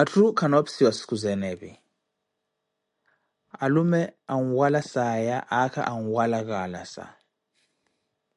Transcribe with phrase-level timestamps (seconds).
[0.00, 1.70] atthu kannoopissiwa sikizeene epi,
[3.64, 4.00] alume
[4.32, 7.04] anwala saaya, aakha anwala kaalasa.